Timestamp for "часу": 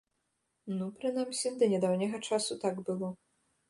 2.29-2.53